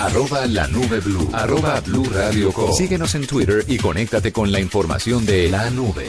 [0.00, 2.72] arroba la nube blue, arroba blue radio com.
[2.72, 6.06] Síguenos en Twitter y conéctate con la información de la nube.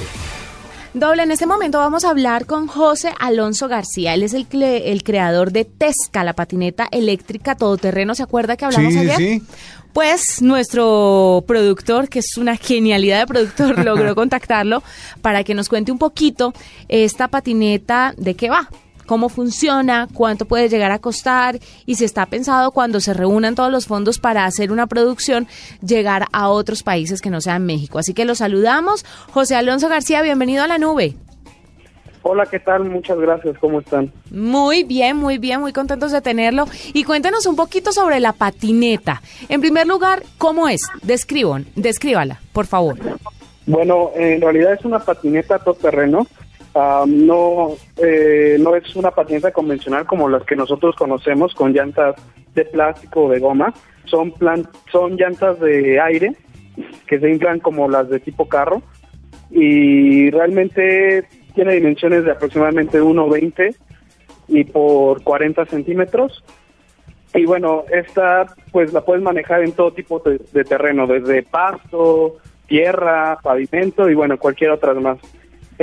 [0.94, 4.14] Doble, en este momento vamos a hablar con José Alonso García.
[4.14, 8.16] Él es el, el creador de Tesca, la patineta eléctrica todoterreno.
[8.16, 9.16] ¿Se acuerda que hablamos ayer?
[9.18, 9.44] Sí.
[9.94, 14.84] Pues nuestro productor, que es una genialidad de productor, logró contactarlo
[15.22, 16.54] para que nos cuente un poquito
[16.88, 18.70] esta patineta de qué va
[19.12, 23.70] cómo funciona, cuánto puede llegar a costar y si está pensado cuando se reúnan todos
[23.70, 25.50] los fondos para hacer una producción,
[25.86, 28.00] llegar a otros países que no sean México.
[28.00, 29.04] Así que los saludamos.
[29.34, 31.16] José Alonso García, bienvenido a la nube.
[32.22, 32.86] Hola, ¿qué tal?
[32.86, 34.14] Muchas gracias, ¿cómo están?
[34.30, 36.64] Muy bien, muy bien, muy contentos de tenerlo.
[36.94, 39.22] Y cuéntenos un poquito sobre la patineta.
[39.50, 40.84] En primer lugar, ¿cómo es?
[41.04, 42.98] Describan, descríbala, por favor.
[43.66, 46.28] Bueno, en realidad es una patineta todoterreno
[46.74, 52.16] no, eh, no es una patineta convencional como las que nosotros conocemos con llantas
[52.54, 53.74] de plástico o de goma.
[54.06, 56.36] Son, plan, son llantas de aire
[57.08, 58.82] que se inflan como las de tipo carro
[59.50, 63.76] y realmente tiene dimensiones de aproximadamente 1,20
[64.48, 66.44] y por 40 centímetros.
[67.34, 72.38] Y bueno, esta pues la puedes manejar en todo tipo de, de terreno, desde pasto,
[72.68, 75.18] tierra, pavimento y bueno, cualquier otra más.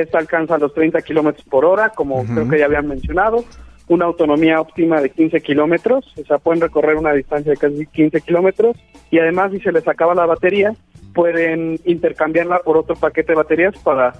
[0.01, 3.45] Esta alcanza los 30 kilómetros por hora, como creo que ya habían mencionado.
[3.89, 8.21] Una autonomía óptima de 15 kilómetros, o sea, pueden recorrer una distancia de casi 15
[8.21, 8.77] kilómetros.
[9.11, 10.75] Y además, si se les acaba la batería,
[11.15, 14.13] pueden intercambiarla por otro paquete de baterías para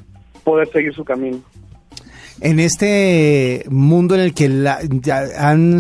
[0.43, 1.43] poder seguir su camino
[2.41, 4.49] en este mundo en el que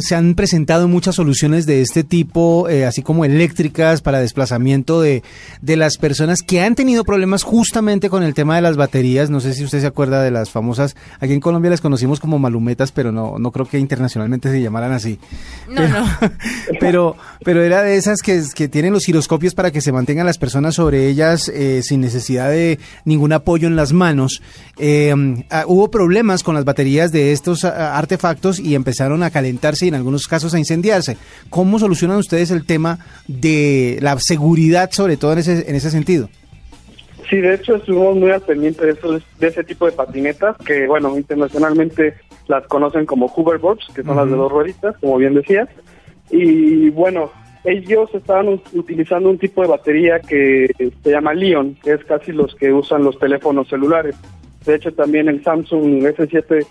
[0.00, 5.22] se han presentado muchas soluciones de este tipo, eh, así como eléctricas para desplazamiento de,
[5.62, 9.30] de, las personas que han tenido problemas justamente con el tema de las baterías.
[9.30, 12.38] No sé si usted se acuerda de las famosas, aquí en Colombia las conocimos como
[12.38, 15.18] malumetas, pero no, no creo que internacionalmente se llamaran así.
[15.68, 16.08] No, pero, no.
[16.80, 20.38] Pero, pero era de esas que, que, tienen los giroscopios para que se mantengan las
[20.38, 24.42] personas sobre ellas eh, sin necesidad de ningún apoyo en las manos.
[24.78, 25.14] Eh,
[25.50, 29.88] ah, hubo problemas con las baterías de estos ah, artefactos y empezaron a calentarse y
[29.88, 31.18] en algunos casos a incendiarse.
[31.50, 36.30] ¿Cómo solucionan ustedes el tema de la seguridad, sobre todo en ese, en ese sentido?
[37.28, 38.96] Sí, de hecho estuvimos muy al pendiente de,
[39.38, 42.14] de ese tipo de patinetas que, bueno, internacionalmente
[42.46, 45.68] las conocen como hoverboards, que son las de dos rueditas, como bien decías.
[46.30, 47.30] Y bueno,
[47.64, 52.54] ellos estaban utilizando un tipo de batería que se llama Lion, que es casi los
[52.54, 54.16] que usan los teléfonos celulares.
[54.68, 56.66] De hecho, también el Samsung S7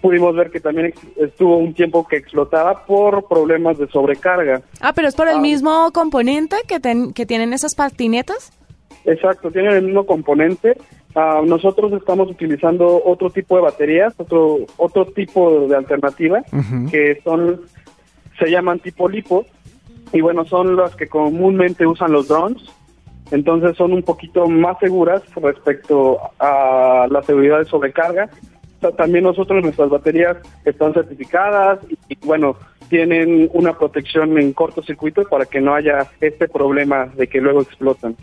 [0.00, 4.62] pudimos ver que también estuvo un tiempo que explotaba por problemas de sobrecarga.
[4.80, 5.40] Ah, pero es por el ah.
[5.40, 6.80] mismo componente que,
[7.14, 8.50] que tienen esas patinetas.
[9.04, 10.78] Exacto, tienen el mismo componente.
[11.14, 16.42] Ah, nosotros estamos utilizando otro tipo de baterías, otro otro tipo de alternativa,
[16.90, 17.60] que son
[18.38, 19.44] se llaman tipo lipo
[20.14, 22.62] y bueno, son las que comúnmente usan los drones
[23.30, 28.28] entonces son un poquito más seguras respecto a la seguridad de sobrecarga.
[28.98, 32.56] También nosotros nuestras baterías están certificadas y, bueno,
[32.90, 38.14] tienen una protección en cortocircuito para que no haya este problema de que luego explotan.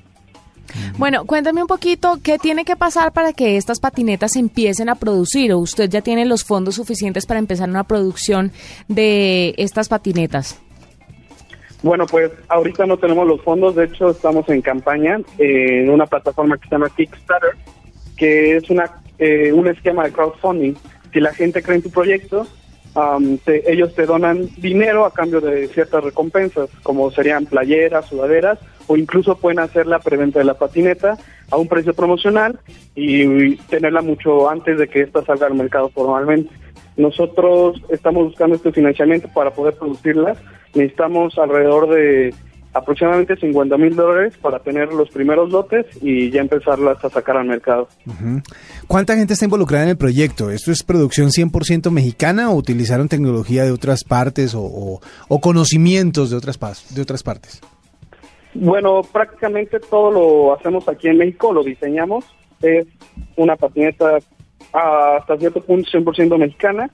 [0.97, 5.51] Bueno, cuéntame un poquito qué tiene que pasar para que estas patinetas empiecen a producir
[5.51, 8.51] o usted ya tiene los fondos suficientes para empezar una producción
[8.87, 10.61] de estas patinetas.
[11.83, 16.57] Bueno, pues ahorita no tenemos los fondos, de hecho estamos en campaña en una plataforma
[16.57, 17.55] que se llama Kickstarter,
[18.17, 20.73] que es una eh, un esquema de crowdfunding.
[21.13, 22.47] Si la gente cree en tu proyecto,
[23.45, 29.37] ellos te donan dinero a cambio de ciertas recompensas, como serían playeras, sudaderas, o incluso
[29.37, 31.19] pueden hacer la preventa de la patineta
[31.51, 32.59] a un precio promocional
[32.95, 36.49] y tenerla mucho antes de que esta salga al mercado formalmente.
[36.97, 40.37] Nosotros estamos buscando este financiamiento para poder producirlas.
[40.73, 42.33] Necesitamos alrededor de
[42.73, 47.45] aproximadamente 50 mil dólares para tener los primeros lotes y ya empezarlas a sacar al
[47.45, 47.87] mercado.
[48.87, 50.49] ¿Cuánta gente está involucrada en el proyecto?
[50.49, 55.01] ¿Esto es producción 100% mexicana o utilizaron tecnología de otras partes o,
[55.41, 56.57] conocimientos de otras,
[56.95, 57.61] de otras partes?
[58.53, 62.25] Bueno, prácticamente todo lo hacemos aquí en México, lo diseñamos.
[62.61, 62.85] Es
[63.37, 64.17] una patineta
[64.73, 66.89] hasta cierto punto 100% mexicana.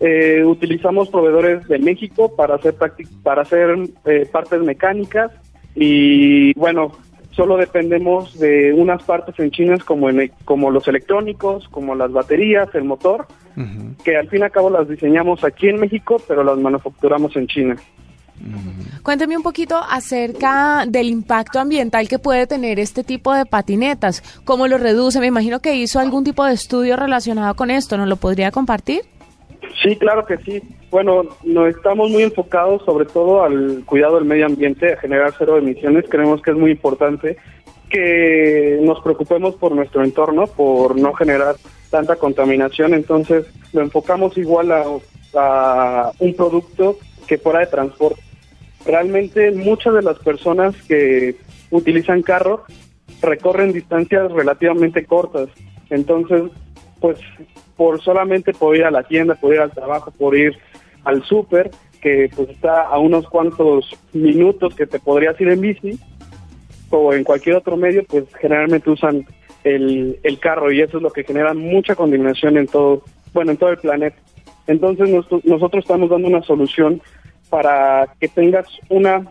[0.00, 2.74] Eh, utilizamos proveedores de México para hacer
[3.22, 5.30] para hacer eh, partes mecánicas
[5.76, 6.92] y bueno,
[7.30, 12.68] solo dependemos de unas partes en China como en, como los electrónicos, como las baterías,
[12.74, 13.26] el motor,
[14.04, 17.46] que al fin y al cabo las diseñamos aquí en México, pero las manufacturamos en
[17.46, 17.76] China.
[19.02, 24.22] Cuénteme un poquito acerca del impacto ambiental que puede tener este tipo de patinetas.
[24.44, 25.20] ¿Cómo lo reduce?
[25.20, 27.96] Me imagino que hizo algún tipo de estudio relacionado con esto.
[27.96, 29.02] ¿No lo podría compartir?
[29.82, 30.62] Sí, claro que sí.
[30.90, 35.56] Bueno, no estamos muy enfocados sobre todo al cuidado del medio ambiente, a generar cero
[35.56, 36.04] emisiones.
[36.08, 37.36] Creemos que es muy importante
[37.90, 41.56] que nos preocupemos por nuestro entorno, por no generar
[41.90, 42.94] tanta contaminación.
[42.94, 44.84] Entonces, lo enfocamos igual a,
[45.36, 48.20] a un producto que fuera de transporte.
[48.84, 51.36] Realmente muchas de las personas que
[51.70, 52.64] utilizan carro
[53.22, 55.48] recorren distancias relativamente cortas.
[55.90, 56.42] Entonces,
[57.00, 57.18] pues
[57.76, 60.56] por solamente poder ir a la tienda, por ir al trabajo, por ir
[61.04, 65.98] al súper, que pues está a unos cuantos minutos que te podrías ir en bici
[66.90, 69.26] o en cualquier otro medio, pues generalmente usan
[69.64, 73.56] el, el carro y eso es lo que genera mucha contaminación en todo, bueno, en
[73.56, 74.16] todo el planeta.
[74.66, 75.10] Entonces
[75.44, 77.00] nosotros estamos dando una solución
[77.50, 79.26] para que tengas una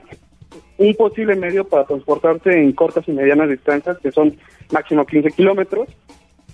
[0.78, 4.36] un posible medio para transportarte en cortas y medianas distancias, que son
[4.72, 5.88] máximo 15 kilómetros,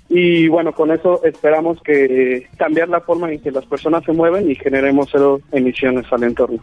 [0.09, 4.49] y bueno, con eso esperamos que cambiar la forma en que las personas se mueven
[4.49, 6.59] y generemos cero emisiones al entorno.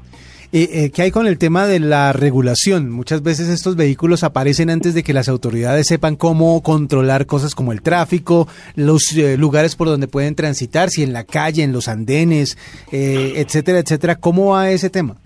[0.53, 2.91] Eh, ¿Qué hay con el tema de la regulación?
[2.91, 7.73] Muchas veces estos vehículos aparecen antes de que las autoridades sepan cómo controlar cosas como
[7.73, 8.47] el tráfico,
[8.77, 12.57] los eh, lugares por donde pueden transitar, si en la calle, en los andenes,
[12.93, 14.17] eh, etcétera, etcétera.
[14.17, 15.17] ¿Cómo va ese tema?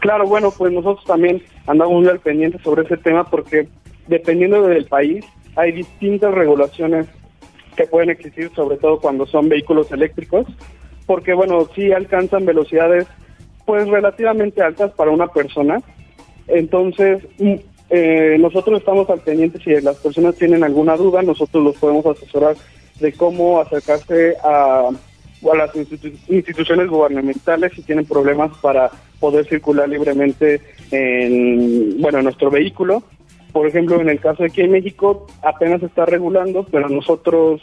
[0.00, 3.68] Claro, bueno, pues nosotros también andamos muy al pendiente sobre ese tema porque
[4.06, 5.24] dependiendo del país,
[5.56, 7.06] hay distintas regulaciones
[7.74, 10.46] que pueden existir, sobre todo cuando son vehículos eléctricos,
[11.06, 13.06] porque bueno, sí alcanzan velocidades
[13.68, 15.78] pues relativamente altas para una persona.
[16.46, 17.54] Entonces, mm,
[17.90, 22.56] eh, nosotros estamos al pendiente si las personas tienen alguna duda, nosotros los podemos asesorar
[22.98, 25.70] de cómo acercarse a, a las
[26.28, 33.02] instituciones gubernamentales si tienen problemas para poder circular libremente en bueno nuestro vehículo
[33.52, 37.62] por ejemplo, en el caso de aquí en México apenas está regulando, pero nosotros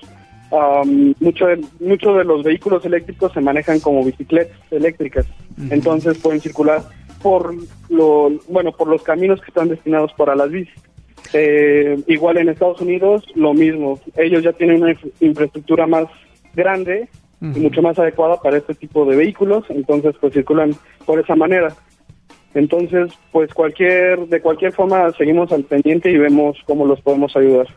[1.20, 5.26] muchos de, mucho de los vehículos eléctricos se manejan como bicicletas eléctricas,
[5.70, 6.84] entonces pueden circular
[7.22, 7.54] por
[7.90, 10.74] lo, bueno por los caminos que están destinados para las bicis.
[11.34, 16.06] Eh, igual en Estados Unidos lo mismo, ellos ya tienen una infraestructura más
[16.54, 17.10] grande
[17.42, 20.76] y mucho más adecuada para este tipo de vehículos, entonces pues circulan
[21.06, 21.76] por esa manera.
[22.56, 27.68] Entonces, pues cualquier, de cualquier forma seguimos al pendiente y vemos cómo los podemos ayudar.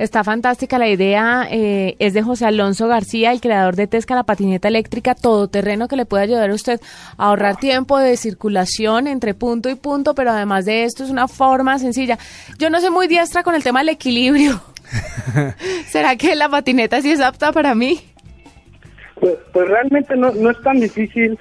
[0.00, 1.46] Está fantástica la idea.
[1.50, 5.96] Eh, es de José Alonso García, el creador de Tesca, la patineta eléctrica todoterreno que
[5.96, 6.80] le puede ayudar a usted
[7.18, 11.28] a ahorrar tiempo de circulación entre punto y punto, pero además de esto es una
[11.28, 12.16] forma sencilla.
[12.58, 14.62] Yo no soy muy diestra con el tema del equilibrio.
[15.86, 18.00] ¿Será que la patineta sí es apta para mí?
[19.20, 21.38] Pues, pues realmente no, no es tan difícil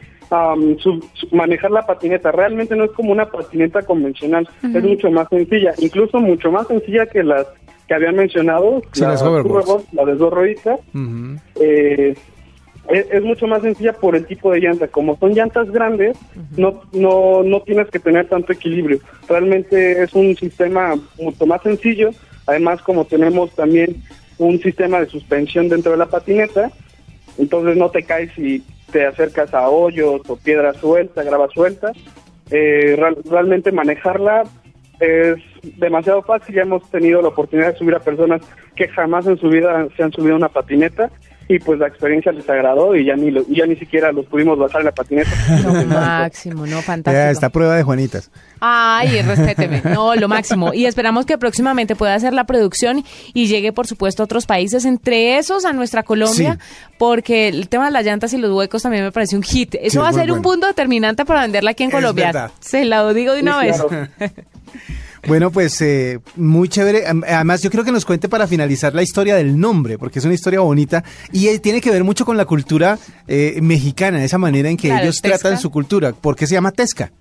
[1.32, 2.34] manejar la patineta.
[2.34, 7.06] Realmente no es como una patineta convencional, es mucho más sencilla, incluso mucho más sencilla
[7.06, 7.48] que las
[7.90, 9.16] que habían mencionado, la,
[9.94, 10.80] la de dos rueditas.
[11.60, 12.16] Eh,
[12.88, 14.88] es, mucho más sencilla por el tipo de llanta.
[14.90, 16.16] Como son llantas grandes,
[16.56, 19.00] no, no, no tienes que tener tanto equilibrio.
[19.28, 22.12] Realmente es un sistema mucho más sencillo.
[22.46, 24.04] Además, como tenemos también
[24.38, 26.72] un sistema de suspensión dentro de la patineta,
[27.40, 31.92] entonces no te caes y te acercas a hoyos o piedras sueltas, grava suelta.
[32.52, 32.96] Eh,
[33.26, 34.44] realmente manejarla
[35.00, 35.38] es
[35.78, 36.56] demasiado fácil.
[36.56, 38.42] Ya hemos tenido la oportunidad de subir a personas
[38.76, 41.10] que jamás en su vida se han subido a una patineta
[41.52, 44.82] y pues la experiencia les agradó y ya ni ya ni siquiera los pudimos bajar
[44.82, 45.32] en la patineta.
[45.64, 47.32] Lo máximo, no, fantástico.
[47.32, 48.30] esta prueba de Juanitas.
[48.60, 49.82] Ay, respéteme.
[49.84, 50.74] No, lo máximo.
[50.74, 53.04] Y esperamos que próximamente pueda hacer la producción
[53.34, 56.60] y llegue, por supuesto, a otros países, entre esos a nuestra Colombia,
[57.00, 59.76] porque el tema de las llantas y los huecos también me parece un hit.
[59.82, 62.52] Eso va a ser un punto determinante para venderla aquí en Colombia.
[62.60, 63.82] Se lo digo de una vez.
[65.30, 67.04] Bueno, pues eh, muy chévere.
[67.06, 70.34] Además, yo creo que nos cuente para finalizar la historia del nombre, porque es una
[70.34, 74.70] historia bonita y eh, tiene que ver mucho con la cultura eh, mexicana, esa manera
[74.70, 76.14] en que ellos tratan su cultura.
[76.14, 77.12] ¿Por qué se llama Tesca?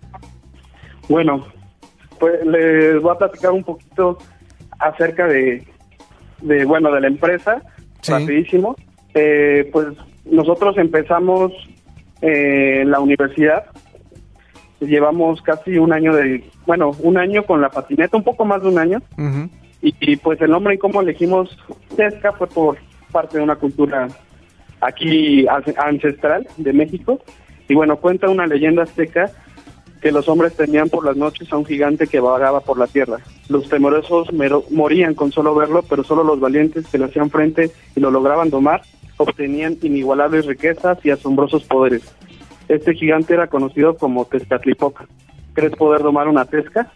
[1.07, 1.47] Bueno,
[2.19, 4.17] pues les voy a platicar un poquito
[4.79, 5.65] acerca de,
[6.41, 7.63] de bueno, de la empresa,
[8.07, 8.75] rapidísimo.
[9.13, 9.87] pues
[10.25, 11.53] nosotros empezamos
[12.23, 13.67] en la universidad
[14.81, 18.69] llevamos casi un año de, bueno, un año con la patineta, un poco más de
[18.69, 19.03] un año.
[19.81, 21.57] y, pues el nombre y cómo elegimos
[21.97, 22.79] Tesca fue por
[23.13, 24.09] parte de una cultura
[24.81, 27.21] aquí ancestral de México.
[27.69, 29.31] Y bueno, cuenta una leyenda azteca
[30.01, 33.19] que los hombres temían por las noches a un gigante que vagaba por la tierra.
[33.49, 34.29] Los temerosos
[34.71, 38.51] morían con solo verlo, pero solo los valientes que le hacían frente y lo lograban
[38.51, 38.83] domar
[39.19, 42.03] obtenían inigualables riquezas y asombrosos poderes.
[42.69, 45.07] Este gigante era conocido como Tezcatlipoca.
[45.55, 46.93] ¿Crees poder domar una tesca?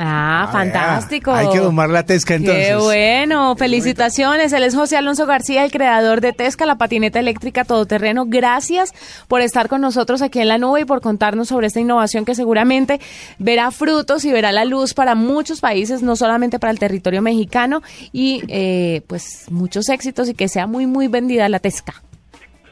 [0.00, 1.32] Ah, ah fantástico.
[1.32, 2.68] Hay que domar la Tesca entonces.
[2.68, 4.52] Qué bueno, felicitaciones.
[4.52, 8.24] Él es José Alonso García, el creador de Tesca, la patineta eléctrica todoterreno.
[8.26, 8.92] Gracias
[9.26, 12.34] por estar con nosotros aquí en la nube y por contarnos sobre esta innovación que
[12.34, 13.00] seguramente
[13.38, 17.82] verá frutos y verá la luz para muchos países, no solamente para el territorio mexicano.
[18.12, 22.02] Y eh, pues muchos éxitos y que sea muy, muy vendida la Tesca.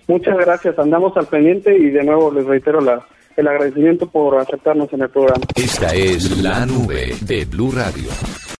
[0.08, 3.04] Muchas gracias, andamos al pendiente y de nuevo les reitero la,
[3.36, 5.44] el agradecimiento por aceptarnos en el programa.
[5.54, 8.08] Esta es la nube de Blue Radio.